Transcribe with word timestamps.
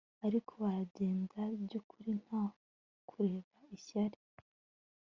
ariko 0.27 0.51
baragenda, 0.63 1.39
byukuri, 1.63 2.11
nta 2.23 2.43
kureba 3.09 3.57
ishyari 3.77 4.19